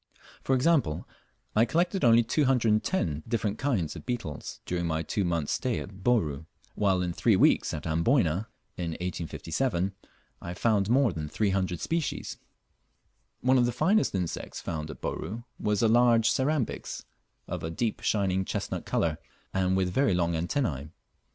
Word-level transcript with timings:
For 0.43 0.55
example, 0.55 1.07
I 1.55 1.63
collected 1.65 2.03
only 2.03 2.23
210 2.23 3.21
different 3.27 3.59
kinds 3.59 3.95
of 3.95 4.03
beetles 4.03 4.59
during 4.65 4.87
my 4.87 5.03
two 5.03 5.23
months' 5.23 5.51
stay 5.53 5.77
at 5.79 6.03
Bourn, 6.03 6.47
while 6.73 7.03
in 7.03 7.13
three 7.13 7.35
weeks 7.35 7.71
at 7.71 7.85
Amboyna, 7.85 8.47
in 8.77 8.93
1857, 8.93 9.93
I 10.41 10.55
found 10.55 10.89
more 10.89 11.13
than 11.13 11.29
300 11.29 11.79
species: 11.81 12.37
One 13.41 13.59
of 13.59 13.67
the 13.67 13.71
finest 13.71 14.15
insects 14.15 14.59
found 14.59 14.89
at 14.89 15.01
Bouru 15.01 15.43
was 15.59 15.83
a 15.83 15.87
large 15.87 16.31
Cerambyx, 16.31 17.05
of 17.47 17.61
a 17.63 17.69
deep 17.69 17.99
shining 18.01 18.43
chestnut 18.43 18.87
colour, 18.87 19.19
and 19.53 19.77
with 19.77 19.93
very 19.93 20.15
long 20.15 20.35
antennae. 20.35 20.89